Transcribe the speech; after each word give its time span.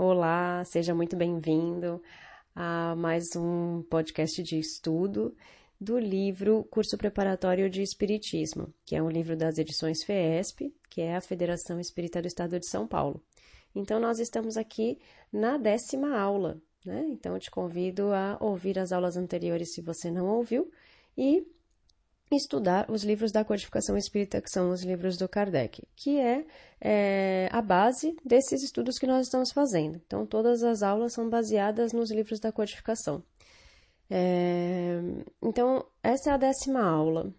Olá, 0.00 0.62
seja 0.64 0.94
muito 0.94 1.16
bem-vindo 1.16 2.00
a 2.54 2.94
mais 2.94 3.34
um 3.34 3.82
podcast 3.90 4.40
de 4.44 4.56
estudo 4.56 5.36
do 5.80 5.98
livro 5.98 6.62
Curso 6.70 6.96
Preparatório 6.96 7.68
de 7.68 7.82
Espiritismo, 7.82 8.72
que 8.86 8.94
é 8.94 9.02
um 9.02 9.10
livro 9.10 9.36
das 9.36 9.58
edições 9.58 10.04
FESP, 10.04 10.72
que 10.88 11.00
é 11.00 11.16
a 11.16 11.20
Federação 11.20 11.80
Espírita 11.80 12.22
do 12.22 12.28
Estado 12.28 12.60
de 12.60 12.68
São 12.68 12.86
Paulo. 12.86 13.20
Então, 13.74 13.98
nós 13.98 14.20
estamos 14.20 14.56
aqui 14.56 15.00
na 15.32 15.58
décima 15.58 16.16
aula, 16.16 16.62
né? 16.86 17.04
Então, 17.08 17.34
eu 17.34 17.40
te 17.40 17.50
convido 17.50 18.12
a 18.12 18.38
ouvir 18.40 18.78
as 18.78 18.92
aulas 18.92 19.16
anteriores 19.16 19.74
se 19.74 19.82
você 19.82 20.12
não 20.12 20.28
ouviu 20.28 20.70
e 21.16 21.44
estudar 22.30 22.90
os 22.90 23.02
livros 23.04 23.32
da 23.32 23.44
codificação 23.44 23.96
espírita, 23.96 24.40
que 24.40 24.50
são 24.50 24.70
os 24.70 24.82
livros 24.82 25.16
do 25.16 25.28
Kardec, 25.28 25.82
que 25.96 26.18
é, 26.18 26.44
é, 26.80 27.48
a 27.50 27.62
base 27.62 28.16
desses 28.24 28.62
estudos 28.62 28.98
que 28.98 29.06
nós 29.06 29.26
estamos 29.26 29.50
fazendo. 29.50 30.00
Então, 30.06 30.26
todas 30.26 30.62
as 30.62 30.82
aulas 30.82 31.14
são 31.14 31.28
baseadas 31.28 31.92
nos 31.92 32.10
livros 32.10 32.40
da 32.40 32.52
codificação. 32.52 33.22
É, 34.10 35.00
então, 35.42 35.84
essa 36.02 36.30
é 36.30 36.32
a 36.32 36.36
décima 36.36 36.82
aula. 36.82 37.32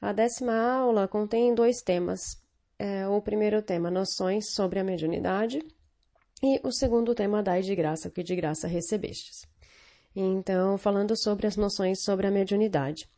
A 0.00 0.12
décima 0.12 0.54
aula 0.54 1.08
contém 1.08 1.54
dois 1.54 1.80
temas. 1.82 2.20
É, 2.78 3.08
o 3.08 3.22
primeiro 3.22 3.62
tema, 3.62 3.90
noções 3.90 4.52
sobre 4.52 4.78
a 4.78 4.84
mediunidade, 4.84 5.60
e 6.42 6.60
o 6.62 6.70
segundo 6.70 7.14
tema, 7.14 7.42
dai 7.42 7.62
de 7.62 7.74
graça, 7.74 8.10
que 8.10 8.22
de 8.22 8.36
graça 8.36 8.68
recebestes. 8.68 9.46
Então, 10.14 10.76
falando 10.76 11.16
sobre 11.16 11.46
as 11.46 11.56
noções 11.56 12.02
sobre 12.02 12.26
a 12.26 12.30
mediunidade. 12.30 13.08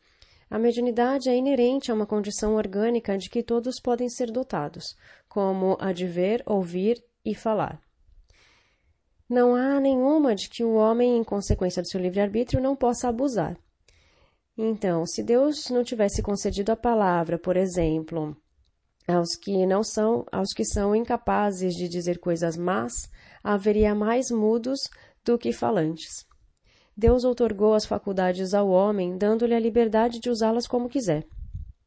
A 0.49 0.57
mediunidade 0.57 1.29
é 1.29 1.35
inerente 1.35 1.91
a 1.91 1.93
uma 1.93 2.07
condição 2.07 2.55
orgânica 2.55 3.17
de 3.17 3.29
que 3.29 3.43
todos 3.43 3.79
podem 3.79 4.09
ser 4.09 4.31
dotados, 4.31 4.95
como 5.27 5.77
a 5.79 5.93
de 5.93 6.07
ver, 6.07 6.41
ouvir 6.45 7.03
e 7.23 7.35
falar. 7.35 7.79
Não 9.29 9.53
há 9.55 9.79
nenhuma 9.79 10.33
de 10.33 10.49
que 10.49 10.63
o 10.63 10.73
homem, 10.73 11.17
em 11.17 11.23
consequência 11.23 11.83
do 11.83 11.87
seu 11.87 12.01
livre-arbítrio, 12.01 12.59
não 12.59 12.75
possa 12.75 13.07
abusar. 13.07 13.55
Então, 14.57 15.05
se 15.05 15.21
Deus 15.21 15.69
não 15.69 15.83
tivesse 15.83 16.23
concedido 16.23 16.71
a 16.71 16.75
palavra, 16.75 17.37
por 17.37 17.55
exemplo, 17.55 18.35
aos 19.07 19.35
que 19.35 19.67
não 19.67 19.83
são, 19.83 20.25
aos 20.31 20.51
que 20.51 20.65
são 20.65 20.95
incapazes 20.95 21.75
de 21.75 21.87
dizer 21.87 22.19
coisas 22.19 22.57
más, 22.57 22.93
haveria 23.43 23.93
mais 23.93 24.31
mudos 24.31 24.79
do 25.23 25.37
que 25.37 25.53
falantes. 25.53 26.28
Deus 26.99 27.23
outorgou 27.23 27.73
as 27.73 27.85
faculdades 27.85 28.53
ao 28.53 28.67
homem, 28.69 29.17
dando-lhe 29.17 29.55
a 29.55 29.59
liberdade 29.59 30.19
de 30.19 30.29
usá-las 30.29 30.67
como 30.67 30.89
quiser. 30.89 31.25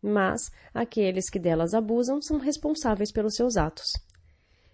Mas 0.00 0.50
aqueles 0.72 1.28
que 1.28 1.38
delas 1.38 1.74
abusam 1.74 2.22
são 2.22 2.38
responsáveis 2.38 3.12
pelos 3.12 3.34
seus 3.34 3.58
atos. 3.58 3.88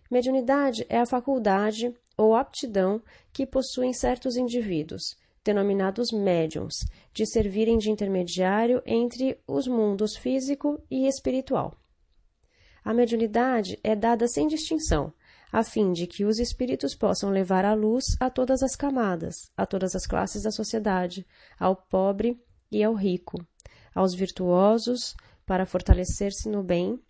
Mediunidade 0.09 0.87
é 0.89 1.01
a 1.01 1.07
faculdade 1.07 1.93
ou 2.17 2.37
aptidão 2.37 3.03
que 3.33 3.45
possuem 3.45 3.93
certos 3.93 4.37
indivíduos, 4.37 5.17
denominados 5.45 6.13
médiums, 6.13 6.77
de 7.13 7.27
servirem 7.27 7.77
de 7.77 7.91
intermediário 7.91 8.81
entre 8.87 9.41
os 9.45 9.67
mundos 9.67 10.17
físico 10.17 10.81
e 10.89 11.09
espiritual. 11.09 11.77
A 12.85 12.95
mediunidade 12.95 13.77
é 13.83 13.97
dada 13.97 14.29
sem 14.29 14.47
distinção, 14.47 15.13
a 15.53 15.65
fim 15.65 15.93
de 15.93 16.07
que 16.07 16.25
os 16.25 16.39
espíritos 16.39 16.95
possam 16.95 17.31
levar 17.31 17.65
a 17.65 17.75
luz 17.75 18.17
a 18.21 18.29
todas 18.31 18.63
as 18.63 18.77
camadas, 18.77 19.51
a 19.57 19.65
todas 19.65 19.95
as 19.95 20.07
classes 20.07 20.43
da 20.43 20.51
sociedade, 20.51 21.27
ao 21.59 21.75
pobre 21.75 22.41
e 22.71 22.83
ao 22.83 22.95
rico, 22.95 23.45
aos 23.95 24.15
virtuosos 24.15 25.15
para 25.47 25.67
fortalecer-se 25.67 26.49
no 26.49 26.63
bem 26.63 27.01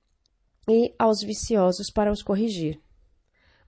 e 0.68 0.94
aos 0.98 1.20
viciosos 1.20 1.90
para 1.90 2.12
os 2.12 2.22
corrigir. 2.22 2.80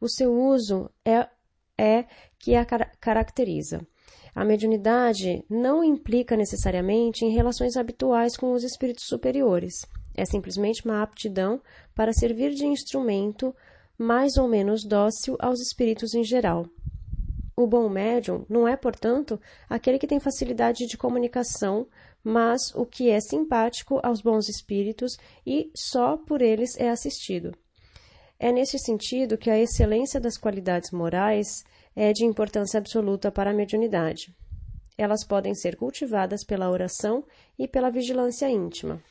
O 0.01 0.09
seu 0.09 0.33
uso 0.33 0.91
é, 1.05 1.29
é 1.77 2.05
que 2.39 2.55
a 2.55 2.65
car 2.65 2.93
caracteriza. 3.01 3.87
A 4.35 4.45
mediunidade 4.45 5.45
não 5.51 5.83
implica 5.83 6.37
necessariamente 6.37 7.25
em 7.25 7.31
relações 7.31 7.77
habituais 7.77 8.37
com 8.37 8.53
os 8.53 8.63
espíritos 8.63 9.05
superiores. 9.07 9.85
É 10.15 10.25
simplesmente 10.25 10.85
uma 10.85 11.03
aptidão 11.03 11.61
para 11.95 12.13
servir 12.13 12.55
de 12.55 12.65
instrumento 12.65 13.55
mais 14.01 14.39
ou 14.39 14.49
menos 14.49 14.83
dócil 14.83 15.37
aos 15.39 15.61
espíritos 15.61 16.15
em 16.15 16.25
geral. 16.25 16.67
O 17.55 17.67
bom 17.67 17.87
médium 17.91 18.47
não 18.49 18.67
é, 18.67 18.75
portanto, 18.75 19.39
aquele 19.69 19.99
que 19.99 20.07
tem 20.07 20.19
facilidade 20.19 20.87
de 20.87 20.97
comunicação, 20.97 21.87
mas 22.25 22.75
o 22.75 22.87
que 22.87 23.11
é 23.11 23.21
simpático 23.21 24.01
aos 24.03 24.23
bons 24.23 24.49
espíritos 24.49 25.19
e 25.47 25.71
só 25.77 26.17
por 26.17 26.41
eles 26.41 26.81
é 26.81 26.89
assistido. 26.89 27.55
É 28.39 28.51
nesse 28.51 28.79
sentido 28.79 29.37
que 29.37 29.51
a 29.51 29.59
excelência 29.59 30.19
das 30.19 30.39
qualidades 30.39 30.91
morais 30.93 31.63
é 31.95 32.11
de 32.15 32.25
importância 32.25 32.79
absoluta 32.79 33.31
para 33.31 33.51
a 33.51 33.55
mediunidade. 33.55 34.35
Elas 34.97 35.27
podem 35.27 35.55
ser 35.55 35.77
cultivadas 35.77 36.43
pela 36.43 36.71
oração 36.71 37.23
e 37.59 37.69
pela 37.69 37.91
vigilância 37.91 38.49
íntima. 38.49 39.03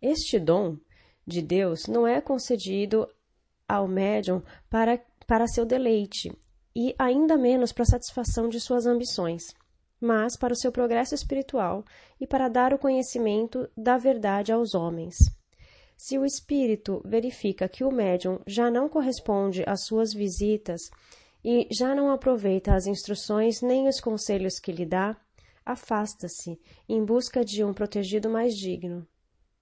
Este 0.00 0.38
dom 0.38 0.76
de 1.28 1.42
Deus 1.42 1.86
não 1.86 2.06
é 2.06 2.20
concedido 2.20 3.06
ao 3.68 3.86
médium 3.86 4.42
para, 4.70 4.98
para 5.26 5.46
seu 5.46 5.66
deleite 5.66 6.32
e 6.74 6.94
ainda 6.98 7.36
menos 7.36 7.70
para 7.70 7.84
satisfação 7.84 8.48
de 8.48 8.58
suas 8.58 8.86
ambições, 8.86 9.42
mas 10.00 10.36
para 10.36 10.54
o 10.54 10.56
seu 10.56 10.72
progresso 10.72 11.14
espiritual 11.14 11.84
e 12.18 12.26
para 12.26 12.48
dar 12.48 12.72
o 12.72 12.78
conhecimento 12.78 13.68
da 13.76 13.98
verdade 13.98 14.52
aos 14.52 14.74
homens. 14.74 15.16
Se 15.96 16.16
o 16.16 16.24
espírito 16.24 17.02
verifica 17.04 17.68
que 17.68 17.84
o 17.84 17.90
médium 17.90 18.38
já 18.46 18.70
não 18.70 18.88
corresponde 18.88 19.64
às 19.66 19.84
suas 19.84 20.14
visitas 20.14 20.80
e 21.44 21.68
já 21.70 21.94
não 21.94 22.10
aproveita 22.10 22.74
as 22.74 22.86
instruções 22.86 23.60
nem 23.60 23.86
os 23.88 24.00
conselhos 24.00 24.58
que 24.58 24.72
lhe 24.72 24.86
dá, 24.86 25.16
afasta-se 25.66 26.58
em 26.88 27.04
busca 27.04 27.44
de 27.44 27.62
um 27.62 27.74
protegido 27.74 28.30
mais 28.30 28.54
digno. 28.54 29.06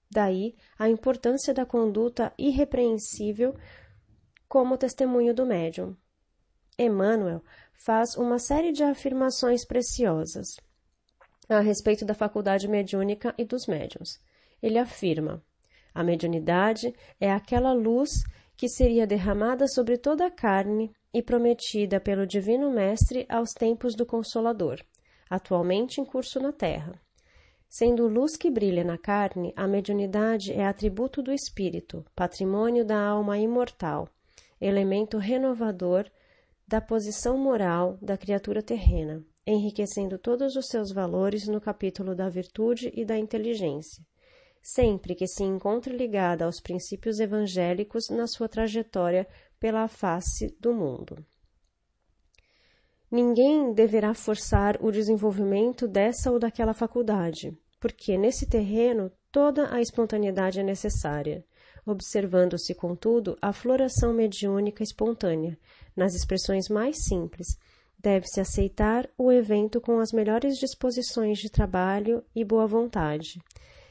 Daí 0.09 0.55
a 0.77 0.89
importância 0.89 1.53
da 1.53 1.65
conduta 1.65 2.33
irrepreensível 2.37 3.55
como 4.47 4.77
testemunho 4.77 5.33
do 5.33 5.45
médium. 5.45 5.95
Emmanuel 6.79 7.43
faz 7.73 8.15
uma 8.15 8.39
série 8.39 8.71
de 8.71 8.83
afirmações 8.83 9.65
preciosas 9.65 10.55
a 11.49 11.59
respeito 11.59 12.05
da 12.05 12.13
faculdade 12.13 12.67
mediúnica 12.67 13.33
e 13.37 13.45
dos 13.45 13.67
médiums. 13.67 14.19
Ele 14.61 14.77
afirma: 14.77 15.43
a 15.93 16.03
mediunidade 16.03 16.93
é 17.19 17.31
aquela 17.31 17.73
luz 17.73 18.23
que 18.55 18.67
seria 18.67 19.07
derramada 19.07 19.67
sobre 19.67 19.97
toda 19.97 20.25
a 20.25 20.31
carne 20.31 20.91
e 21.13 21.21
prometida 21.21 21.99
pelo 21.99 22.25
Divino 22.25 22.71
Mestre 22.71 23.25
aos 23.29 23.51
tempos 23.51 23.95
do 23.95 24.05
Consolador, 24.05 24.79
atualmente 25.29 26.01
em 26.01 26.05
curso 26.05 26.39
na 26.39 26.51
Terra. 26.51 26.99
Sendo 27.69 28.07
luz 28.07 28.37
que 28.37 28.49
brilha 28.49 28.83
na 28.83 28.97
carne, 28.97 29.53
a 29.55 29.67
mediunidade 29.67 30.53
é 30.53 30.65
atributo 30.65 31.21
do 31.21 31.33
espírito, 31.33 32.05
patrimônio 32.15 32.85
da 32.85 32.97
alma 32.97 33.37
imortal, 33.37 34.07
elemento 34.59 35.17
renovador 35.17 36.09
da 36.67 36.79
posição 36.79 37.37
moral 37.37 37.97
da 38.01 38.17
criatura 38.17 38.61
terrena, 38.61 39.23
enriquecendo 39.45 40.17
todos 40.17 40.55
os 40.55 40.67
seus 40.67 40.91
valores 40.91 41.47
no 41.47 41.59
capítulo 41.59 42.15
da 42.15 42.29
virtude 42.29 42.91
e 42.93 43.05
da 43.05 43.17
inteligência, 43.17 44.03
sempre 44.61 45.13
que 45.13 45.27
se 45.27 45.43
encontre 45.43 45.95
ligada 45.95 46.45
aos 46.45 46.59
princípios 46.59 47.19
evangélicos 47.19 48.09
na 48.09 48.27
sua 48.27 48.49
trajetória 48.49 49.27
pela 49.59 49.87
face 49.87 50.55
do 50.59 50.73
mundo. 50.73 51.25
Ninguém 53.09 53.73
deverá 53.73 54.13
forçar 54.13 54.77
o 54.81 54.91
desenvolvimento 54.91 55.87
dessa 55.87 56.29
ou 56.29 56.37
daquela 56.37 56.73
faculdade, 56.73 57.57
porque 57.79 58.17
nesse 58.17 58.45
terreno 58.45 59.09
toda 59.31 59.73
a 59.73 59.79
espontaneidade 59.79 60.59
é 60.59 60.63
necessária, 60.63 61.45
observando-se, 61.85 62.75
contudo, 62.75 63.37
a 63.41 63.53
floração 63.53 64.11
mediúnica 64.13 64.83
espontânea, 64.83 65.57
nas 65.95 66.13
expressões 66.13 66.67
mais 66.67 67.05
simples. 67.05 67.47
Deve-se 67.97 68.41
aceitar 68.41 69.09
o 69.17 69.31
evento 69.31 69.79
com 69.79 69.99
as 69.99 70.11
melhores 70.11 70.57
disposições 70.57 71.39
de 71.39 71.49
trabalho 71.49 72.23
e 72.35 72.43
boa 72.43 72.67
vontade. 72.67 73.41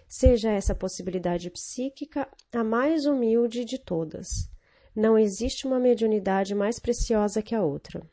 Seja 0.07 0.51
essa 0.51 0.75
possibilidade 0.75 1.51
psíquica 1.51 2.29
a 2.53 2.63
mais 2.63 3.07
humilde 3.07 3.65
de 3.65 3.79
todas. 3.79 4.29
Não 4.95 5.19
existe 5.19 5.67
uma 5.67 5.81
mediunidade 5.81 6.55
mais 6.55 6.79
preciosa 6.79 7.43
que 7.43 7.55
a 7.55 7.63
outra. 7.63 8.07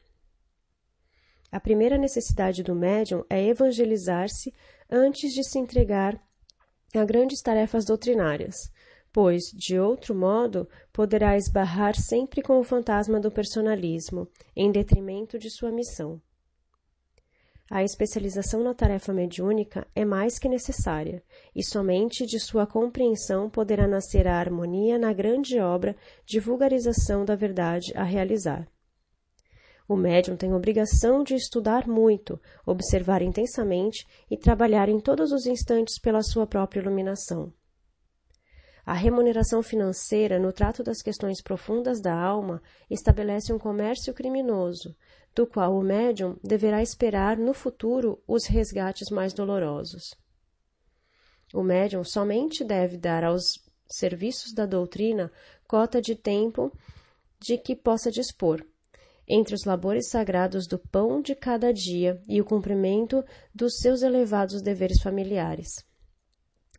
A 1.53 1.59
primeira 1.59 1.99
necessidade 1.99 2.63
do 2.63 2.73
médium 2.73 3.23
é 3.29 3.45
evangelizar-se 3.45 4.51
antes 4.89 5.31
de 5.31 5.43
se 5.43 5.59
entregar 5.59 6.19
a 6.95 7.05
grandes 7.05 7.43
tarefas 7.43 7.85
doutrinárias, 7.85 8.55
pois, 9.11 9.43
de 9.53 9.77
outro 9.77 10.15
modo, 10.15 10.67
poderá 10.91 11.37
esbarrar 11.37 11.95
sempre 11.95 12.41
com 12.41 12.59
o 12.59 12.63
fantasma 12.63 13.19
do 13.19 13.29
personalismo, 13.29 14.27
em 14.55 14.71
detrimento 14.71 15.37
de 15.37 15.51
sua 15.51 15.71
missão. 15.71 16.19
a 17.69 17.83
especialização 17.83 18.63
na 18.63 18.73
tarefa 18.73 19.13
mediúnica 19.13 19.85
é 19.95 20.03
mais 20.03 20.39
que 20.39 20.49
necessária, 20.49 21.23
e 21.55 21.63
somente 21.63 22.25
de 22.25 22.39
sua 22.39 22.65
compreensão 22.65 23.47
poderá 23.47 23.87
nascer 23.87 24.27
a 24.27 24.39
harmonia 24.39 24.97
na 24.97 25.13
grande 25.13 25.59
obra 25.59 25.95
de 26.25 26.39
vulgarização 26.39 27.23
da 27.23 27.35
verdade 27.35 27.93
a 27.95 28.03
realizar. 28.03 28.67
O 29.93 29.95
médium 29.95 30.35
tem 30.35 30.51
obrigação 30.55 31.23
de 31.23 31.35
estudar 31.35 31.87
muito, 31.87 32.41
observar 32.65 33.21
intensamente 33.21 34.07
e 34.27 34.35
trabalhar 34.35 34.89
em 34.89 34.99
todos 34.99 35.31
os 35.31 35.45
instantes 35.45 35.99
pela 35.99 36.23
sua 36.23 36.47
própria 36.47 36.79
iluminação. 36.79 37.53
A 38.83 38.93
remuneração 38.93 39.61
financeira, 39.61 40.39
no 40.39 40.51
trato 40.51 40.81
das 40.81 41.03
questões 41.03 41.43
profundas 41.43 42.01
da 42.01 42.19
alma, 42.19 42.59
estabelece 42.89 43.53
um 43.53 43.59
comércio 43.59 44.15
criminoso, 44.15 44.95
do 45.35 45.45
qual 45.45 45.77
o 45.77 45.83
médium 45.83 46.39
deverá 46.43 46.81
esperar 46.81 47.37
no 47.37 47.53
futuro 47.53 48.19
os 48.27 48.47
resgates 48.47 49.11
mais 49.11 49.31
dolorosos. 49.31 50.15
O 51.53 51.61
médium 51.61 52.03
somente 52.03 52.63
deve 52.63 52.97
dar 52.97 53.23
aos 53.23 53.63
serviços 53.87 54.55
da 54.55 54.65
doutrina 54.65 55.31
cota 55.67 56.01
de 56.01 56.15
tempo 56.15 56.75
de 57.39 57.59
que 57.59 57.75
possa 57.75 58.09
dispor, 58.09 58.65
entre 59.27 59.55
os 59.55 59.63
labores 59.63 60.09
sagrados 60.09 60.67
do 60.67 60.77
pão 60.77 61.21
de 61.21 61.35
cada 61.35 61.73
dia 61.73 62.21
e 62.27 62.41
o 62.41 62.45
cumprimento 62.45 63.23
dos 63.53 63.77
seus 63.77 64.01
elevados 64.01 64.61
deveres 64.61 65.01
familiares. 65.01 65.85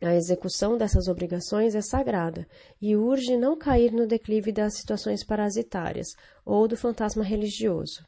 A 0.01 0.13
execução 0.13 0.77
dessas 0.77 1.07
obrigações 1.07 1.73
é 1.73 1.81
sagrada 1.81 2.45
e 2.81 2.95
urge 2.95 3.37
não 3.37 3.57
cair 3.57 3.91
no 3.91 4.05
declive 4.05 4.51
das 4.51 4.75
situações 4.75 5.23
parasitárias 5.23 6.09
ou 6.45 6.67
do 6.67 6.75
fantasma 6.75 7.23
religioso. 7.23 8.05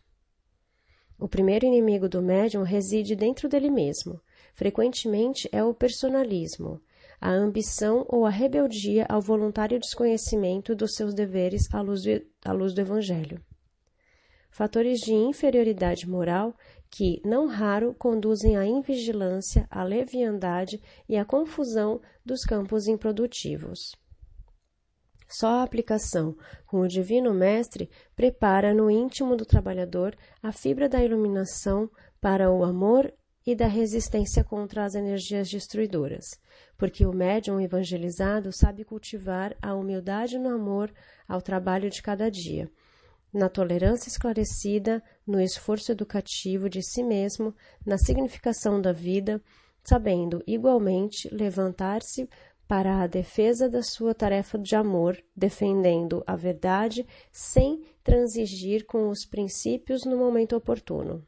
O 1.17 1.27
primeiro 1.27 1.65
inimigo 1.65 2.07
do 2.07 2.21
médium 2.21 2.61
reside 2.61 3.15
dentro 3.15 3.49
dele 3.49 3.71
mesmo. 3.71 4.21
Frequentemente 4.53 5.49
é 5.51 5.63
o 5.63 5.73
personalismo, 5.73 6.81
a 7.19 7.31
ambição 7.31 8.05
ou 8.07 8.25
a 8.25 8.29
rebeldia 8.29 9.05
ao 9.09 9.21
voluntário 9.21 9.79
desconhecimento 9.79 10.75
dos 10.75 10.93
seus 10.93 11.13
deveres 11.13 11.73
à 11.73 11.81
luz 11.81 12.03
do, 12.03 12.21
à 12.45 12.51
luz 12.51 12.73
do 12.73 12.81
Evangelho. 12.81 13.41
Fatores 14.49 14.99
de 14.99 15.13
inferioridade 15.13 16.09
moral 16.09 16.55
que, 16.89 17.21
não 17.23 17.47
raro, 17.47 17.93
conduzem 17.93 18.57
à 18.57 18.65
invigilância, 18.65 19.67
à 19.69 19.83
leviandade 19.83 20.81
e 21.07 21.17
à 21.17 21.25
confusão 21.25 22.01
dos 22.25 22.43
campos 22.43 22.87
improdutivos. 22.87 23.95
Só 25.29 25.59
a 25.59 25.63
aplicação 25.63 26.35
com 26.65 26.79
o 26.79 26.87
Divino 26.87 27.33
Mestre 27.33 27.89
prepara 28.15 28.73
no 28.73 28.89
íntimo 28.89 29.35
do 29.35 29.45
trabalhador 29.45 30.15
a 30.41 30.53
fibra 30.53 30.87
da 30.87 31.03
iluminação 31.03 31.89
para 32.21 32.49
o 32.49 32.63
amor 32.63 33.13
e 33.45 33.53
da 33.53 33.67
resistência 33.67 34.43
contra 34.43 34.85
as 34.85 34.95
energias 34.95 35.49
destruidoras, 35.49 36.25
porque 36.77 37.05
o 37.05 37.13
médium 37.13 37.59
evangelizado 37.59 38.51
sabe 38.51 38.85
cultivar 38.85 39.55
a 39.61 39.73
humildade 39.75 40.37
no 40.37 40.49
amor 40.49 40.93
ao 41.27 41.41
trabalho 41.41 41.89
de 41.89 42.01
cada 42.01 42.29
dia 42.31 42.71
na 43.33 43.49
tolerância 43.49 44.09
esclarecida, 44.09 45.03
no 45.25 45.39
esforço 45.39 45.91
educativo 45.91 46.69
de 46.69 46.81
si 46.81 47.03
mesmo, 47.03 47.53
na 47.85 47.97
significação 47.97 48.81
da 48.81 48.91
vida, 48.91 49.41
sabendo 49.83 50.43
igualmente 50.45 51.29
levantar-se 51.33 52.27
para 52.67 53.01
a 53.01 53.07
defesa 53.07 53.69
da 53.69 53.81
sua 53.81 54.13
tarefa 54.13 54.57
de 54.57 54.75
amor, 54.75 55.17
defendendo 55.35 56.23
a 56.27 56.35
verdade 56.35 57.07
sem 57.31 57.81
transigir 58.03 58.85
com 58.85 59.09
os 59.09 59.25
princípios 59.25 60.03
no 60.03 60.17
momento 60.17 60.55
oportuno. 60.55 61.25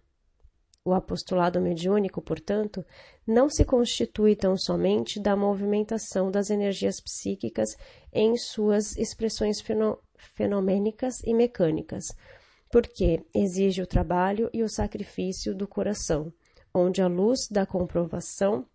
O 0.83 0.93
apostolado 0.93 1.61
mediúnico, 1.61 2.21
portanto, 2.21 2.85
não 3.27 3.49
se 3.49 3.63
constitui 3.63 4.35
tão 4.35 4.57
somente 4.57 5.19
da 5.19 5.35
movimentação 5.35 6.31
das 6.31 6.49
energias 6.49 6.99
psíquicas 6.99 7.69
em 8.11 8.35
suas 8.35 8.97
expressões 8.97 9.61
fenomênicas 10.35 11.21
e 11.23 11.33
mecânicas, 11.33 12.05
porque 12.71 13.25
exige 13.33 13.81
o 13.81 13.87
trabalho 13.87 14.49
e 14.53 14.61
o 14.63 14.69
sacrifício 14.69 15.55
do 15.55 15.67
coração, 15.67 16.31
onde 16.73 17.01
a 17.01 17.07
luz 17.07 17.47
da 17.49 17.65
comprovação 17.65 18.65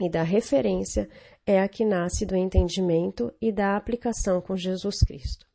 e 0.00 0.08
da 0.08 0.22
referência 0.22 1.08
é 1.46 1.60
a 1.60 1.68
que 1.68 1.84
nasce 1.84 2.24
do 2.24 2.36
entendimento 2.36 3.32
e 3.40 3.52
da 3.52 3.76
aplicação 3.76 4.40
com 4.40 4.56
Jesus 4.56 4.98
Cristo. 5.00 5.46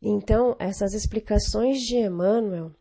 Então, 0.00 0.54
essas 0.58 0.92
explicações 0.94 1.80
de 1.80 1.96
Emmanuel 1.96 2.72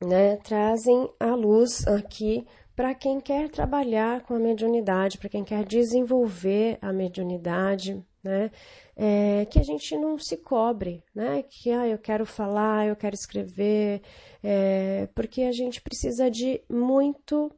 né, 0.00 0.36
trazem 0.36 1.10
a 1.18 1.34
luz 1.34 1.86
aqui 1.86 2.46
para 2.76 2.94
quem 2.94 3.20
quer 3.20 3.48
trabalhar 3.48 4.22
com 4.22 4.34
a 4.34 4.38
mediunidade, 4.38 5.18
para 5.18 5.28
quem 5.28 5.44
quer 5.44 5.64
desenvolver 5.64 6.78
a 6.82 6.92
mediunidade, 6.92 8.04
né? 8.24 8.50
É, 8.96 9.44
que 9.46 9.58
a 9.58 9.62
gente 9.62 9.96
não 9.96 10.18
se 10.18 10.36
cobre, 10.38 11.04
né? 11.14 11.42
Que 11.42 11.70
ah, 11.70 11.86
eu 11.86 11.98
quero 11.98 12.24
falar, 12.24 12.86
eu 12.86 12.96
quero 12.96 13.14
escrever, 13.14 14.02
é, 14.42 15.06
porque 15.14 15.42
a 15.42 15.52
gente 15.52 15.82
precisa 15.82 16.30
de 16.30 16.62
muito 16.68 17.52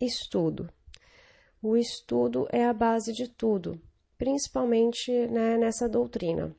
estudo. 0.00 0.70
O 1.62 1.76
estudo 1.76 2.46
é 2.52 2.64
a 2.66 2.72
base 2.74 3.12
de 3.12 3.28
tudo, 3.28 3.80
principalmente 4.18 5.10
né, 5.28 5.56
nessa 5.56 5.88
doutrina. 5.88 6.54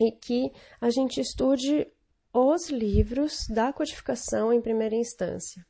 E 0.00 0.10
que 0.10 0.50
a 0.80 0.90
gente 0.90 1.20
estude 1.20 1.86
os 2.32 2.68
livros 2.68 3.46
da 3.48 3.72
codificação 3.72 4.52
em 4.52 4.60
primeira 4.60 4.96
instância 4.96 5.64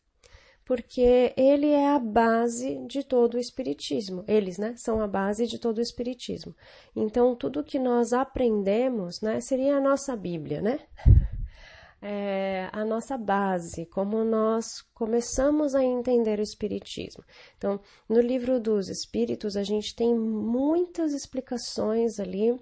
porque 0.64 1.34
ele 1.36 1.68
é 1.68 1.90
a 1.90 1.98
base 1.98 2.78
de 2.86 3.04
todo 3.04 3.34
o 3.34 3.38
espiritismo. 3.38 4.24
Eles, 4.26 4.58
né, 4.58 4.74
são 4.76 5.00
a 5.00 5.06
base 5.06 5.46
de 5.46 5.58
todo 5.58 5.78
o 5.78 5.82
espiritismo. 5.82 6.54
Então, 6.96 7.36
tudo 7.36 7.64
que 7.64 7.78
nós 7.78 8.12
aprendemos, 8.12 9.20
né, 9.20 9.40
seria 9.40 9.76
a 9.76 9.80
nossa 9.80 10.16
Bíblia, 10.16 10.60
né? 10.60 10.80
É 12.06 12.68
a 12.70 12.84
nossa 12.84 13.16
base, 13.16 13.86
como 13.86 14.22
nós 14.24 14.82
começamos 14.92 15.74
a 15.74 15.82
entender 15.82 16.38
o 16.38 16.42
Espiritismo. 16.42 17.24
Então, 17.56 17.80
no 18.06 18.20
livro 18.20 18.60
dos 18.60 18.90
Espíritos, 18.90 19.56
a 19.56 19.62
gente 19.62 19.96
tem 19.96 20.14
muitas 20.14 21.14
explicações 21.14 22.20
ali 22.20 22.60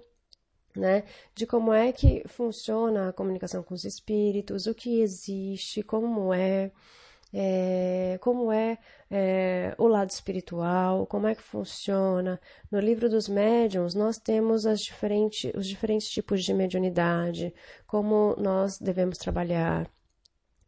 né, 0.75 1.03
de 1.35 1.45
como 1.45 1.71
é 1.71 1.91
que 1.91 2.23
funciona 2.27 3.09
a 3.09 3.13
comunicação 3.13 3.61
com 3.61 3.73
os 3.73 3.83
espíritos, 3.83 4.65
o 4.65 4.73
que 4.73 5.01
existe, 5.01 5.83
como 5.83 6.33
é, 6.33 6.71
é, 7.33 8.17
como 8.21 8.51
é, 8.51 8.77
é, 9.09 9.73
o 9.77 9.87
lado 9.87 10.11
espiritual, 10.11 11.07
como 11.07 11.27
é 11.27 11.33
que 11.33 11.41
funciona. 11.41 12.39
No 12.71 12.79
livro 12.79 13.09
dos 13.09 13.27
médiuns, 13.27 13.95
nós 13.95 14.17
temos 14.17 14.63
diferentes, 14.81 15.51
os 15.55 15.67
diferentes 15.67 16.07
tipos 16.09 16.43
de 16.43 16.53
mediunidade, 16.53 17.53
como 17.87 18.35
nós 18.37 18.77
devemos 18.77 19.17
trabalhar. 19.17 19.89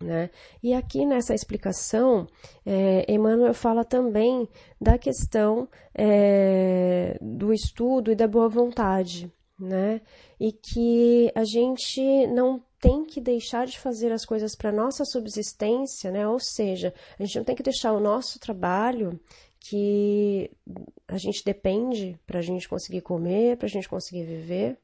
Né? 0.02 0.30
E 0.62 0.74
aqui 0.74 1.06
nessa 1.06 1.34
explicação, 1.34 2.28
é, 2.66 3.10
Emmanuel 3.12 3.54
fala 3.54 3.86
também 3.86 4.48
da 4.80 4.98
questão 4.98 5.70
é, 5.94 7.18
do 7.22 7.54
estudo 7.54 8.12
e 8.12 8.16
da 8.16 8.28
boa 8.28 8.50
vontade, 8.50 9.32
né? 9.58 10.02
E 10.38 10.52
que 10.52 11.32
a 11.34 11.46
gente 11.46 12.28
não 12.28 12.62
tem 12.86 13.04
que 13.04 13.20
deixar 13.20 13.66
de 13.66 13.80
fazer 13.80 14.12
as 14.12 14.24
coisas 14.24 14.56
para 14.56 14.72
nossa 14.72 15.04
subsistência, 15.06 16.12
né? 16.12 16.28
Ou 16.28 16.40
seja, 16.40 16.94
a 17.18 17.24
gente 17.24 17.36
não 17.38 17.44
tem 17.44 17.56
que 17.56 17.64
deixar 17.64 17.92
o 17.94 18.00
nosso 18.00 18.40
trabalho 18.40 19.20
que 19.60 20.52
a 21.08 21.18
gente 21.18 21.44
depende 21.44 22.20
para 22.28 22.38
a 22.38 22.42
gente 22.44 22.70
conseguir 22.70 23.02
comer, 23.02 23.58
para 23.58 23.66
a 23.66 23.70
gente 23.70 23.90
conseguir 23.90 24.26
viver, 24.26 24.78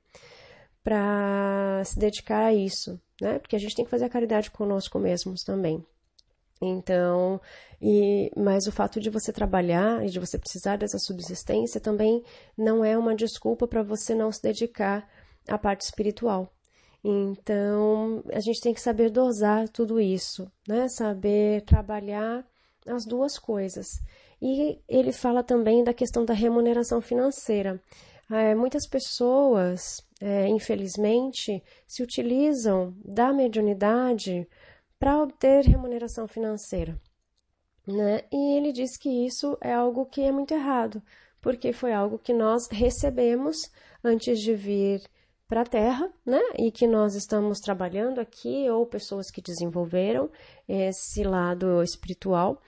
para 0.84 1.84
se 1.86 2.00
dedicar 2.00 2.46
a 2.46 2.54
isso, 2.54 3.00
né? 3.22 3.38
Porque 3.38 3.56
a 3.56 3.60
gente 3.60 3.76
tem 3.76 3.86
que 3.86 3.92
fazer 3.92 4.06
a 4.06 4.10
caridade 4.10 4.50
conosco 4.50 4.98
mesmos 4.98 5.44
também. 5.44 5.86
Então, 6.60 7.40
e, 7.80 8.32
mas 8.36 8.66
o 8.66 8.72
fato 8.72 9.00
de 9.00 9.12
você 9.12 9.32
trabalhar 9.32 10.04
e 10.04 10.10
de 10.10 10.20
você 10.20 10.40
precisar 10.40 10.78
dessa 10.78 10.98
subsistência 10.98 11.80
também 11.80 12.24
não 12.58 12.84
é 12.84 12.98
uma 12.98 13.16
desculpa 13.16 13.68
para 13.68 13.84
você 13.84 14.16
não 14.16 14.32
se 14.32 14.42
dedicar 14.42 15.08
à 15.48 15.58
parte 15.58 15.82
espiritual, 15.82 16.52
então, 17.04 18.24
a 18.32 18.40
gente 18.40 18.62
tem 18.62 18.74
que 18.74 18.82
saber 18.82 19.10
dosar 19.10 19.68
tudo 19.70 20.00
isso, 20.00 20.52
né? 20.68 20.88
Saber 20.88 21.64
trabalhar 21.64 22.46
as 22.86 23.06
duas 23.06 23.40
coisas. 23.40 23.88
E 24.42 24.80
ele 24.88 25.12
fala 25.12 25.44
também 25.44 25.84
da 25.84 25.94
questão 25.94 26.24
da 26.24 26.34
remuneração 26.34 27.02
financeira. 27.02 27.82
É, 28.32 28.56
muitas 28.56 28.88
pessoas, 28.88 30.02
é, 30.20 30.48
infelizmente, 30.48 31.62
se 31.88 32.04
utilizam 32.04 32.96
da 33.04 33.34
mediunidade 33.34 34.48
para 35.00 35.22
obter 35.22 35.66
remuneração 35.66 36.28
financeira. 36.28 37.00
Né? 37.86 38.22
E 38.32 38.58
ele 38.58 38.72
diz 38.72 38.96
que 38.96 39.10
isso 39.26 39.58
é 39.60 39.74
algo 39.74 40.06
que 40.06 40.22
é 40.22 40.32
muito 40.32 40.54
errado, 40.54 41.02
porque 41.42 41.74
foi 41.74 41.92
algo 41.92 42.20
que 42.20 42.32
nós 42.32 42.68
recebemos 42.70 43.72
antes 44.04 44.40
de 44.40 44.54
vir 44.54 45.02
para 45.52 45.64
a 45.64 45.66
Terra, 45.66 46.10
né? 46.26 46.40
E 46.58 46.72
que 46.72 46.88
nós 46.88 47.14
estamos 47.14 47.60
trabalhando 47.60 48.22
aqui, 48.22 48.70
ou 48.70 48.86
pessoas 48.86 49.30
que 49.30 49.42
desenvolveram 49.42 50.32
esse 50.66 51.26
lado 51.26 51.84
espiritual 51.84 52.62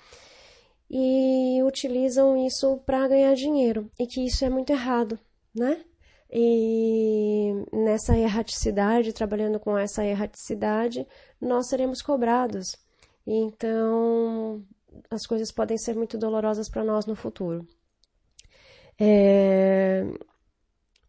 e 0.89 1.63
utilizam 1.63 2.35
isso 2.45 2.77
para 2.85 3.07
ganhar 3.07 3.33
dinheiro, 3.35 3.89
e 3.97 4.05
que 4.05 4.25
isso 4.25 4.43
é 4.43 4.49
muito 4.49 4.73
errado, 4.73 5.17
né? 5.55 5.81
E 6.29 7.53
nessa 7.71 8.17
erraticidade, 8.17 9.13
trabalhando 9.13 9.61
com 9.61 9.77
essa 9.77 10.03
erraticidade, 10.03 11.07
nós 11.39 11.69
seremos 11.69 12.01
cobrados. 12.01 12.75
Então, 13.25 14.61
as 15.09 15.25
coisas 15.25 15.53
podem 15.53 15.77
ser 15.77 15.95
muito 15.95 16.17
dolorosas 16.17 16.69
para 16.69 16.83
nós 16.83 17.05
no 17.05 17.15
futuro. 17.15 17.65
É, 18.99 20.03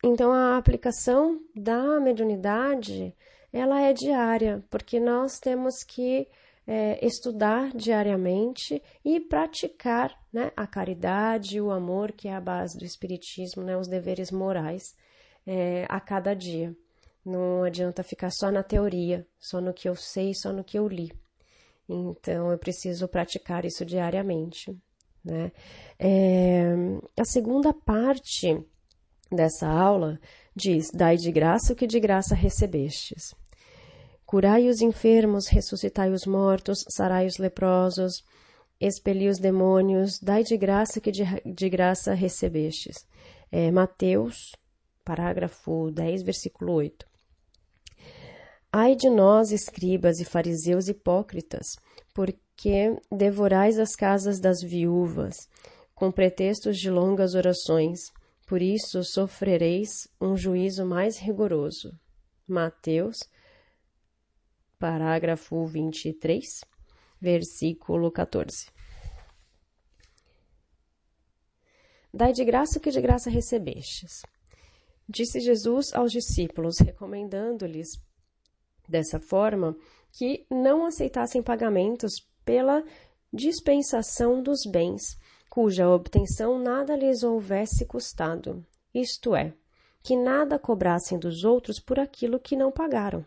então 0.04 0.32
a 0.32 0.56
aplicação 0.58 1.40
da 1.54 1.98
mediunidade 1.98 3.14
ela 3.52 3.80
é 3.80 3.92
diária, 3.92 4.64
porque 4.68 4.98
nós 4.98 5.38
temos 5.38 5.82
que 5.84 6.26
é, 6.66 7.04
estudar 7.06 7.70
diariamente 7.72 8.82
e 9.04 9.20
praticar 9.20 10.14
né, 10.32 10.50
a 10.56 10.66
caridade, 10.66 11.60
o 11.60 11.70
amor, 11.70 12.12
que 12.12 12.28
é 12.28 12.34
a 12.34 12.40
base 12.40 12.76
do 12.76 12.84
Espiritismo, 12.84 13.62
né, 13.62 13.76
os 13.76 13.86
deveres 13.86 14.30
morais 14.30 14.82
é, 15.46 15.86
a 15.88 16.00
cada 16.00 16.34
dia. 16.34 16.74
Não 17.24 17.62
adianta 17.62 18.02
ficar 18.02 18.30
só 18.30 18.50
na 18.50 18.62
teoria, 18.62 19.26
só 19.38 19.60
no 19.60 19.72
que 19.72 19.88
eu 19.88 19.94
sei, 19.94 20.32
só 20.34 20.52
no 20.52 20.64
que 20.64 20.78
eu 20.78 20.88
li. 20.88 21.12
Então 21.88 22.50
eu 22.50 22.58
preciso 22.58 23.06
praticar 23.08 23.64
isso 23.64 23.84
diariamente. 23.84 24.76
Né? 25.24 25.52
É, 25.98 26.74
a 27.18 27.24
segunda 27.24 27.72
parte 27.72 28.62
dessa 29.34 29.68
aula 29.68 30.18
diz: 30.54 30.90
Dai 30.92 31.16
de 31.16 31.30
graça 31.32 31.72
o 31.72 31.76
que 31.76 31.86
de 31.86 31.98
graça 32.00 32.34
recebestes. 32.34 33.34
Curai 34.24 34.68
os 34.68 34.80
enfermos, 34.80 35.48
ressuscitai 35.48 36.10
os 36.10 36.26
mortos, 36.26 36.84
sarai 36.88 37.26
os 37.26 37.38
leprosos, 37.38 38.24
expeli 38.80 39.28
os 39.28 39.38
demônios, 39.38 40.18
dai 40.20 40.42
de 40.42 40.56
graça 40.56 40.98
o 40.98 41.02
que 41.02 41.10
de, 41.10 41.24
de 41.44 41.68
graça 41.68 42.14
recebestes. 42.14 43.06
É, 43.52 43.70
Mateus, 43.70 44.52
parágrafo 45.04 45.90
10, 45.90 46.22
versículo 46.22 46.72
8. 46.72 47.06
Ai 48.72 48.96
de 48.96 49.08
nós, 49.08 49.52
escribas 49.52 50.18
e 50.18 50.24
fariseus 50.24 50.88
hipócritas, 50.88 51.76
porque 52.12 52.96
devorais 53.12 53.78
as 53.78 53.94
casas 53.94 54.40
das 54.40 54.60
viúvas, 54.62 55.48
com 55.94 56.10
pretextos 56.10 56.78
de 56.78 56.90
longas 56.90 57.36
orações 57.36 58.00
por 58.46 58.60
isso 58.60 59.02
sofrereis 59.02 60.08
um 60.20 60.36
juízo 60.36 60.84
mais 60.84 61.18
rigoroso. 61.18 61.98
Mateus, 62.46 63.18
parágrafo 64.78 65.64
23, 65.66 66.60
versículo 67.20 68.10
14. 68.10 68.66
Dai 72.12 72.32
de 72.32 72.44
graça 72.44 72.78
o 72.78 72.80
que 72.80 72.90
de 72.90 73.00
graça 73.00 73.30
recebestes. 73.30 74.22
Disse 75.08 75.40
Jesus 75.40 75.92
aos 75.94 76.12
discípulos, 76.12 76.78
recomendando-lhes 76.78 78.00
dessa 78.88 79.18
forma 79.18 79.76
que 80.12 80.46
não 80.50 80.86
aceitassem 80.86 81.42
pagamentos 81.42 82.14
pela 82.44 82.84
dispensação 83.32 84.42
dos 84.42 84.64
bens 84.64 85.18
cuja 85.54 85.88
obtenção 85.88 86.58
nada 86.58 86.96
lhes 86.96 87.22
houvesse 87.22 87.86
custado, 87.86 88.66
isto 88.92 89.36
é, 89.36 89.54
que 90.02 90.16
nada 90.16 90.58
cobrassem 90.58 91.16
dos 91.16 91.44
outros 91.44 91.78
por 91.78 92.00
aquilo 92.00 92.40
que 92.40 92.56
não 92.56 92.72
pagaram. 92.72 93.24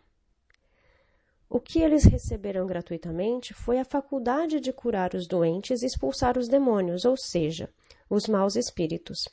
O 1.50 1.58
que 1.58 1.80
eles 1.80 2.04
receberam 2.04 2.68
gratuitamente 2.68 3.54
foi 3.54 3.80
a 3.80 3.86
faculdade 3.86 4.60
de 4.60 4.74
curar 4.74 5.14
os 5.14 5.26
doentes 5.26 5.82
e 5.82 5.86
expulsar 5.86 6.38
os 6.38 6.50
demônios, 6.50 7.06
ou 7.06 7.16
seja, 7.16 7.70
os 8.10 8.28
maus 8.28 8.58
espíritos. 8.58 9.30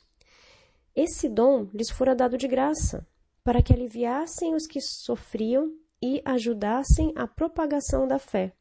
Esse 0.95 1.27
dom 1.27 1.67
lhes 1.73 1.89
fora 1.89 2.15
dado 2.15 2.37
de 2.37 2.47
graça, 2.47 3.05
para 3.43 3.61
que 3.61 3.73
aliviassem 3.73 4.55
os 4.55 4.65
que 4.65 4.79
sofriam 4.79 5.69
e 6.01 6.21
ajudassem 6.23 7.11
a 7.17 7.27
propagação 7.27 8.07
da 8.07 8.19
fé. 8.19 8.53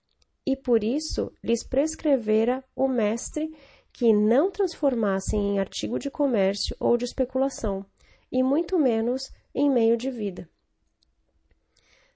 E 0.44 0.56
por 0.56 0.82
isso 0.82 1.32
lhes 1.42 1.62
prescrevera 1.62 2.64
o 2.74 2.88
Mestre 2.88 3.54
que 3.94 4.12
não 4.12 4.50
transformassem 4.50 5.52
em 5.52 5.60
artigo 5.60 6.00
de 6.00 6.10
comércio 6.10 6.76
ou 6.80 6.96
de 6.96 7.04
especulação, 7.04 7.86
e 8.30 8.42
muito 8.42 8.76
menos 8.76 9.30
em 9.54 9.70
meio 9.70 9.96
de 9.96 10.10
vida. 10.10 10.50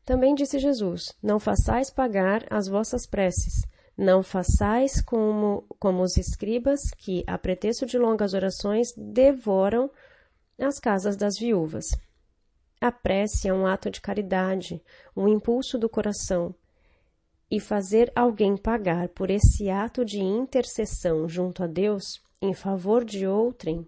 Também 0.04 0.34
disse 0.34 0.58
Jesus: 0.58 1.16
Não 1.22 1.38
façais 1.38 1.88
pagar 1.88 2.44
as 2.50 2.66
vossas 2.66 3.06
preces, 3.06 3.62
não 3.96 4.24
façais 4.24 5.00
como, 5.00 5.64
como 5.78 6.02
os 6.02 6.16
escribas, 6.16 6.80
que, 6.96 7.22
a 7.28 7.38
pretexto 7.38 7.86
de 7.86 7.96
longas 7.96 8.34
orações, 8.34 8.92
devoram 8.96 9.88
as 10.58 10.80
casas 10.80 11.16
das 11.16 11.38
viúvas. 11.38 11.86
A 12.80 12.90
prece 12.90 13.48
é 13.48 13.54
um 13.54 13.66
ato 13.66 13.88
de 13.88 14.00
caridade, 14.00 14.82
um 15.16 15.28
impulso 15.28 15.78
do 15.78 15.88
coração, 15.88 16.52
e 17.50 17.58
fazer 17.58 18.12
alguém 18.14 18.56
pagar 18.56 19.08
por 19.08 19.30
esse 19.30 19.70
ato 19.70 20.04
de 20.04 20.20
intercessão 20.20 21.28
junto 21.28 21.62
a 21.62 21.66
Deus 21.66 22.22
em 22.40 22.52
favor 22.52 23.04
de 23.04 23.26
outrem 23.26 23.86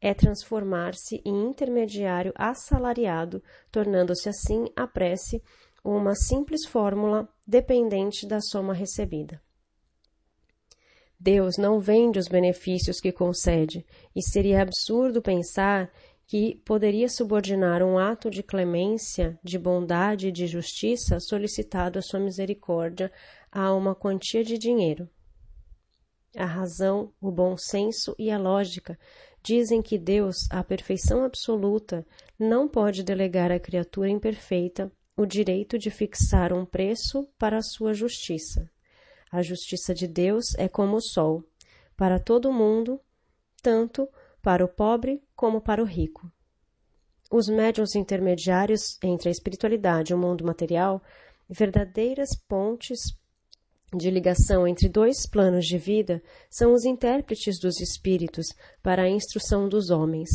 é 0.00 0.12
transformar-se 0.12 1.22
em 1.24 1.48
intermediário 1.48 2.32
assalariado, 2.34 3.42
tornando-se 3.70 4.28
assim 4.28 4.66
a 4.74 4.86
prece 4.86 5.40
uma 5.84 6.14
simples 6.14 6.66
fórmula 6.66 7.28
dependente 7.46 8.26
da 8.26 8.40
soma 8.40 8.74
recebida. 8.74 9.40
Deus 11.18 11.56
não 11.56 11.78
vende 11.78 12.18
os 12.18 12.26
benefícios 12.26 13.00
que 13.00 13.12
concede, 13.12 13.86
e 14.14 14.20
seria 14.20 14.62
absurdo 14.62 15.22
pensar 15.22 15.88
que 16.26 16.56
poderia 16.64 17.08
subordinar 17.08 17.82
um 17.82 17.98
ato 17.98 18.30
de 18.30 18.42
clemência, 18.42 19.38
de 19.42 19.58
bondade 19.58 20.28
e 20.28 20.32
de 20.32 20.46
justiça 20.46 21.20
solicitado 21.20 21.98
à 21.98 22.02
sua 22.02 22.20
misericórdia 22.20 23.12
a 23.50 23.74
uma 23.74 23.94
quantia 23.94 24.42
de 24.42 24.56
dinheiro. 24.56 25.08
A 26.36 26.46
razão, 26.46 27.12
o 27.20 27.30
bom 27.30 27.56
senso 27.58 28.14
e 28.18 28.30
a 28.30 28.38
lógica 28.38 28.98
dizem 29.42 29.82
que 29.82 29.98
Deus, 29.98 30.48
a 30.50 30.64
perfeição 30.64 31.24
absoluta, 31.24 32.06
não 32.38 32.66
pode 32.66 33.02
delegar 33.02 33.52
à 33.52 33.58
criatura 33.58 34.08
imperfeita 34.08 34.90
o 35.16 35.26
direito 35.26 35.78
de 35.78 35.90
fixar 35.90 36.52
um 36.52 36.64
preço 36.64 37.28
para 37.38 37.58
a 37.58 37.62
sua 37.62 37.92
justiça. 37.92 38.70
A 39.30 39.42
justiça 39.42 39.94
de 39.94 40.06
Deus 40.06 40.54
é 40.56 40.68
como 40.68 40.96
o 40.96 41.02
sol, 41.02 41.44
para 41.96 42.18
todo 42.18 42.52
mundo, 42.52 43.00
tanto 43.62 44.08
para 44.42 44.64
o 44.64 44.68
pobre 44.68 45.22
como 45.36 45.60
para 45.60 45.80
o 45.80 45.86
rico. 45.86 46.30
Os 47.30 47.48
médiuns 47.48 47.94
intermediários 47.94 48.98
entre 49.02 49.28
a 49.28 49.32
espiritualidade 49.32 50.12
e 50.12 50.14
o 50.14 50.18
mundo 50.18 50.44
material, 50.44 51.02
verdadeiras 51.48 52.36
pontes 52.48 53.00
de 53.94 54.10
ligação 54.10 54.66
entre 54.66 54.88
dois 54.88 55.26
planos 55.26 55.66
de 55.66 55.78
vida, 55.78 56.22
são 56.50 56.72
os 56.72 56.84
intérpretes 56.84 57.58
dos 57.58 57.80
espíritos 57.80 58.48
para 58.82 59.02
a 59.02 59.08
instrução 59.08 59.68
dos 59.68 59.90
homens, 59.90 60.30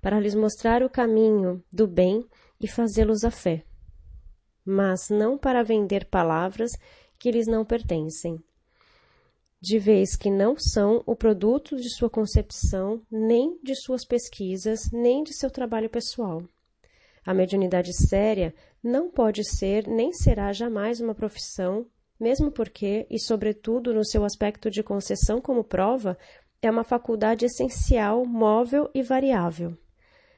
para 0.00 0.20
lhes 0.20 0.34
mostrar 0.34 0.82
o 0.82 0.90
caminho 0.90 1.62
do 1.72 1.86
bem 1.86 2.26
e 2.60 2.66
fazê-los 2.66 3.24
à 3.24 3.30
fé, 3.30 3.64
mas 4.64 5.08
não 5.10 5.38
para 5.38 5.62
vender 5.62 6.06
palavras 6.06 6.72
que 7.18 7.30
lhes 7.30 7.46
não 7.46 7.64
pertencem 7.64 8.42
de 9.64 9.78
vez 9.78 10.14
que 10.14 10.30
não 10.30 10.58
são 10.58 11.02
o 11.06 11.16
produto 11.16 11.76
de 11.76 11.88
sua 11.88 12.10
concepção, 12.10 13.00
nem 13.10 13.58
de 13.62 13.74
suas 13.74 14.04
pesquisas, 14.04 14.90
nem 14.92 15.24
de 15.24 15.32
seu 15.32 15.50
trabalho 15.50 15.88
pessoal. 15.88 16.42
A 17.24 17.32
mediunidade 17.32 17.94
séria 17.94 18.54
não 18.82 19.10
pode 19.10 19.42
ser 19.42 19.88
nem 19.88 20.12
será 20.12 20.52
jamais 20.52 21.00
uma 21.00 21.14
profissão, 21.14 21.86
mesmo 22.20 22.52
porque, 22.52 23.06
e 23.08 23.18
sobretudo 23.18 23.94
no 23.94 24.04
seu 24.04 24.22
aspecto 24.22 24.70
de 24.70 24.82
concessão 24.82 25.40
como 25.40 25.64
prova, 25.64 26.18
é 26.60 26.70
uma 26.70 26.84
faculdade 26.84 27.46
essencial, 27.46 28.26
móvel 28.26 28.90
e 28.92 29.02
variável. 29.02 29.74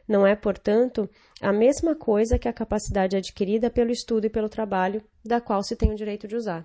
Não 0.06 0.24
é, 0.24 0.36
portanto, 0.36 1.10
a 1.42 1.52
mesma 1.52 1.96
coisa 1.96 2.38
que 2.38 2.46
a 2.46 2.52
capacidade 2.52 3.16
adquirida 3.16 3.70
pelo 3.70 3.90
estudo 3.90 4.26
e 4.26 4.30
pelo 4.30 4.48
trabalho, 4.48 5.02
da 5.24 5.40
qual 5.40 5.64
se 5.64 5.74
tem 5.74 5.90
o 5.90 5.96
direito 5.96 6.28
de 6.28 6.36
usar. 6.36 6.64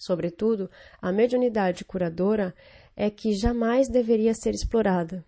Sobretudo, 0.00 0.70
a 1.02 1.12
mediunidade 1.12 1.84
curadora 1.84 2.54
é 2.96 3.10
que 3.10 3.34
jamais 3.34 3.86
deveria 3.86 4.32
ser 4.32 4.54
explorada, 4.54 5.22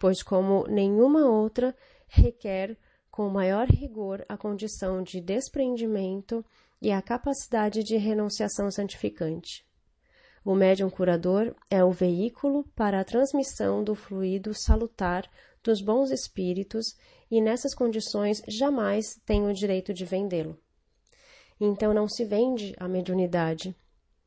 pois, 0.00 0.22
como 0.22 0.66
nenhuma 0.66 1.28
outra, 1.28 1.76
requer 2.08 2.74
com 3.10 3.28
maior 3.28 3.66
rigor 3.66 4.24
a 4.26 4.34
condição 4.34 5.02
de 5.02 5.20
despreendimento 5.20 6.42
e 6.80 6.90
a 6.90 7.02
capacidade 7.02 7.84
de 7.84 7.98
renunciação 7.98 8.70
santificante. 8.70 9.62
O 10.42 10.54
médium 10.54 10.88
curador 10.88 11.54
é 11.70 11.84
o 11.84 11.92
veículo 11.92 12.64
para 12.74 13.00
a 13.00 13.04
transmissão 13.04 13.84
do 13.84 13.94
fluido 13.94 14.54
salutar 14.54 15.30
dos 15.62 15.82
bons 15.82 16.10
espíritos 16.10 16.96
e 17.30 17.42
nessas 17.42 17.74
condições 17.74 18.40
jamais 18.48 19.20
tem 19.26 19.46
o 19.46 19.52
direito 19.52 19.92
de 19.92 20.06
vendê-lo. 20.06 20.58
Então 21.60 21.92
não 21.92 22.08
se 22.08 22.24
vende 22.24 22.74
a 22.78 22.88
mediunidade, 22.88 23.76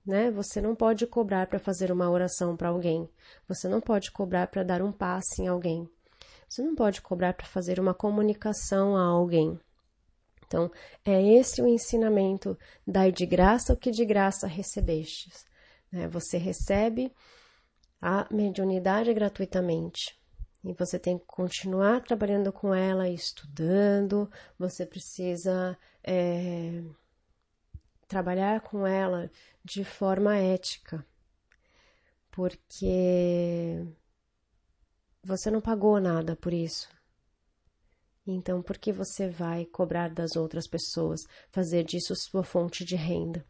né? 0.05 0.31
Você 0.31 0.61
não 0.61 0.75
pode 0.75 1.05
cobrar 1.07 1.47
para 1.47 1.59
fazer 1.59 1.91
uma 1.91 2.09
oração 2.09 2.55
para 2.55 2.69
alguém. 2.69 3.09
Você 3.47 3.67
não 3.67 3.81
pode 3.81 4.11
cobrar 4.11 4.47
para 4.47 4.63
dar 4.63 4.81
um 4.81 4.91
passe 4.91 5.41
em 5.41 5.47
alguém. 5.47 5.89
Você 6.47 6.61
não 6.61 6.75
pode 6.75 7.01
cobrar 7.01 7.33
para 7.33 7.45
fazer 7.45 7.79
uma 7.79 7.93
comunicação 7.93 8.95
a 8.97 9.03
alguém. 9.03 9.59
Então, 10.45 10.69
é 11.05 11.21
esse 11.21 11.61
o 11.61 11.67
ensinamento: 11.67 12.57
dai 12.85 13.11
de 13.11 13.25
graça 13.25 13.73
o 13.73 13.77
que 13.77 13.89
de 13.89 14.05
graça 14.05 14.47
recebestes. 14.47 15.45
Né? 15.91 16.07
Você 16.09 16.37
recebe 16.37 17.13
a 18.01 18.27
mediunidade 18.31 19.13
gratuitamente. 19.13 20.19
E 20.63 20.73
você 20.73 20.99
tem 20.99 21.17
que 21.17 21.25
continuar 21.25 22.03
trabalhando 22.03 22.51
com 22.51 22.73
ela, 22.73 23.09
estudando, 23.09 24.29
você 24.59 24.85
precisa 24.85 25.77
é, 26.03 26.83
trabalhar 28.11 28.59
com 28.59 28.85
ela 28.85 29.31
de 29.63 29.85
forma 29.85 30.35
ética, 30.35 31.05
porque 32.29 33.87
você 35.23 35.49
não 35.49 35.61
pagou 35.61 35.97
nada 35.97 36.35
por 36.35 36.51
isso. 36.51 36.89
Então, 38.27 38.61
por 38.61 38.77
que 38.77 38.91
você 38.91 39.29
vai 39.29 39.65
cobrar 39.65 40.09
das 40.09 40.35
outras 40.35 40.67
pessoas, 40.67 41.21
fazer 41.51 41.85
disso 41.85 42.13
sua 42.13 42.43
fonte 42.43 42.83
de 42.83 42.97
renda? 42.97 43.45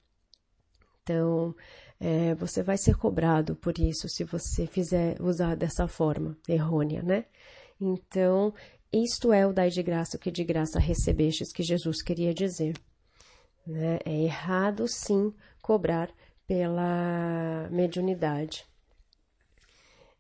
Então, 1.01 1.55
é, 1.99 2.35
você 2.35 2.61
vai 2.61 2.77
ser 2.77 2.95
cobrado 2.95 3.55
por 3.55 3.79
isso 3.79 4.07
se 4.07 4.23
você 4.23 4.67
fizer 4.67 5.19
usar 5.19 5.55
dessa 5.55 5.87
forma 5.87 6.37
errônea, 6.47 7.01
né? 7.01 7.25
Então, 7.79 8.53
isto 8.93 9.33
é 9.33 9.47
o 9.47 9.53
dai 9.53 9.69
de 9.69 9.81
graça, 9.81 10.17
o 10.17 10.19
que 10.19 10.29
de 10.29 10.43
graça 10.43 10.79
recebestes, 10.79 11.51
que 11.51 11.63
Jesus 11.63 12.03
queria 12.03 12.31
dizer. 12.31 12.75
Né? 13.65 13.99
É 14.05 14.11
errado, 14.11 14.87
sim, 14.87 15.33
cobrar 15.61 16.11
pela 16.47 17.69
mediunidade. 17.71 18.65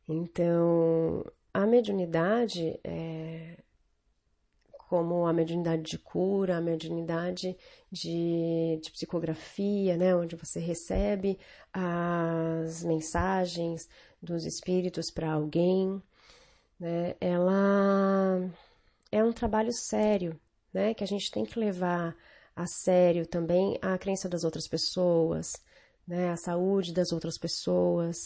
Então, 0.07 1.25
a 1.53 1.65
mediunidade 1.65 2.79
é, 2.83 3.57
como 4.91 5.25
a 5.25 5.31
mediunidade 5.31 5.83
de 5.83 5.97
cura, 5.97 6.57
a 6.57 6.61
mediunidade 6.61 7.55
de, 7.89 8.77
de 8.83 8.91
psicografia, 8.91 9.95
né, 9.95 10.13
onde 10.13 10.35
você 10.35 10.59
recebe 10.59 11.39
as 11.71 12.83
mensagens 12.83 13.87
dos 14.21 14.45
espíritos 14.45 15.09
para 15.09 15.31
alguém, 15.31 16.03
né, 16.77 17.15
ela 17.21 18.51
é 19.09 19.23
um 19.23 19.31
trabalho 19.31 19.71
sério, 19.71 20.37
né, 20.73 20.93
que 20.93 21.05
a 21.05 21.07
gente 21.07 21.31
tem 21.31 21.45
que 21.45 21.57
levar 21.57 22.13
a 22.61 22.67
sério 22.67 23.25
também 23.25 23.77
a 23.81 23.97
crença 23.97 24.29
das 24.29 24.43
outras 24.43 24.67
pessoas, 24.67 25.53
né, 26.07 26.29
a 26.29 26.37
saúde 26.37 26.93
das 26.93 27.11
outras 27.11 27.37
pessoas, 27.37 28.17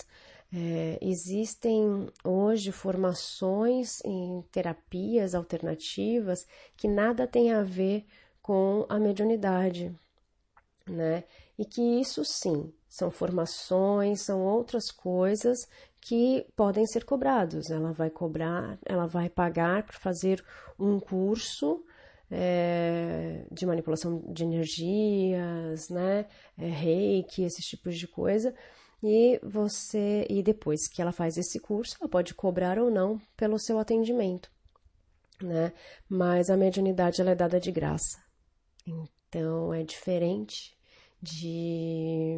é, 0.54 0.98
existem 1.02 2.08
hoje 2.24 2.72
formações 2.72 4.00
em 4.04 4.42
terapias 4.52 5.34
alternativas 5.34 6.46
que 6.76 6.88
nada 6.88 7.26
tem 7.26 7.54
a 7.54 7.64
ver 7.64 8.06
com 8.42 8.86
a 8.90 9.00
mediunidade, 9.00 9.94
né? 10.88 11.24
E 11.58 11.66
que 11.66 11.82
isso 11.82 12.24
sim 12.24 12.72
são 12.88 13.10
formações, 13.10 14.22
são 14.22 14.42
outras 14.42 14.92
coisas 14.92 15.68
que 16.00 16.46
podem 16.56 16.86
ser 16.86 17.06
cobrados. 17.06 17.70
Ela 17.72 17.92
vai 17.92 18.10
cobrar, 18.10 18.78
ela 18.86 19.08
vai 19.08 19.30
pagar 19.30 19.84
para 19.84 19.98
fazer 19.98 20.44
um 20.78 21.00
curso 21.00 21.84
é, 22.38 23.46
de 23.50 23.66
manipulação 23.66 24.22
de 24.28 24.44
energias, 24.44 25.90
né? 25.90 26.26
É, 26.58 26.66
reiki, 26.66 27.44
esses 27.44 27.66
tipos 27.66 27.98
de 27.98 28.08
coisa 28.08 28.54
e 29.02 29.40
você 29.42 30.26
e 30.30 30.44
depois 30.44 30.88
que 30.88 31.02
ela 31.02 31.12
faz 31.12 31.38
esse 31.38 31.60
curso, 31.60 31.96
ela 32.00 32.10
pode 32.10 32.34
cobrar 32.34 32.78
ou 32.78 32.92
não 32.92 33.20
pelo 33.38 33.58
seu 33.58 33.80
atendimento, 33.80 34.52
né? 35.42 35.72
Mas 36.10 36.50
a 36.50 36.58
mediunidade 36.58 37.22
ela 37.22 37.32
é 37.32 37.36
dada 37.36 37.60
de 37.60 37.72
graça. 37.72 38.22
Então 38.86 39.74
é 39.74 39.84
diferente 39.84 40.78
de 41.22 42.38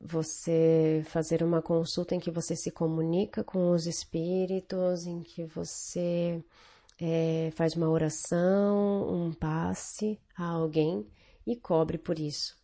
você 0.00 1.02
fazer 1.06 1.42
uma 1.42 1.62
consulta 1.62 2.14
em 2.14 2.20
que 2.20 2.30
você 2.30 2.56
se 2.56 2.70
comunica 2.70 3.44
com 3.44 3.70
os 3.70 3.86
espíritos, 3.86 5.06
em 5.06 5.22
que 5.22 5.44
você 5.44 6.42
é, 7.00 7.50
faz 7.54 7.74
uma 7.74 7.88
oração, 7.88 9.08
um 9.12 9.32
passe 9.32 10.20
a 10.36 10.46
alguém 10.46 11.06
e 11.46 11.56
cobre 11.56 11.98
por 11.98 12.18
isso. 12.18 12.56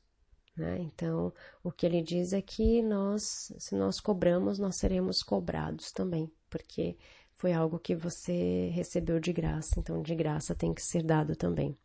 Né? 0.57 0.79
Então, 0.81 1.33
o 1.62 1.71
que 1.71 1.87
ele 1.87 2.03
diz 2.03 2.33
é 2.33 2.43
que 2.43 2.83
nós, 2.83 3.53
se 3.59 3.75
nós 3.75 4.01
cobramos, 4.01 4.59
nós 4.59 4.77
seremos 4.77 5.23
cobrados 5.23 5.90
também, 5.93 6.31
porque 6.49 6.97
foi 7.37 7.53
algo 7.53 7.79
que 7.79 7.95
você 7.95 8.71
recebeu 8.75 9.19
de 9.19 9.33
graça, 9.33 9.81
então 9.81 10.03
de 10.03 10.14
graça 10.14 10.55
tem 10.55 10.75
que 10.75 10.83
ser 10.83 11.03
dado 11.03 11.35
também, 11.35 11.77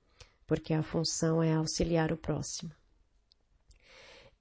porque 0.46 0.74
a 0.74 0.84
função 0.84 1.42
é 1.42 1.54
auxiliar 1.54 2.12
o 2.12 2.18
próximo. 2.18 2.72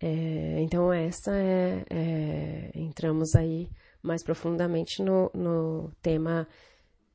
É, 0.01 0.61
então, 0.61 0.93
essa 0.93 1.31
é, 1.35 1.85
é, 1.89 2.71
Entramos 2.75 3.35
aí 3.35 3.71
mais 4.03 4.23
profundamente 4.23 5.03
no, 5.03 5.31
no 5.33 5.91
tema 6.03 6.47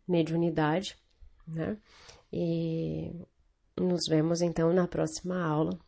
mediunidade, 0.10 0.98
né? 1.48 1.78
E 2.32 3.26
nos 3.80 4.08
vemos 4.08 4.42
então 4.42 4.74
na 4.74 4.88
próxima 4.88 5.42
aula 5.42 5.80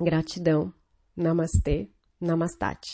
Gratidão. 0.00 0.72
Namastê. 1.16 1.90
Namastate. 2.20 2.88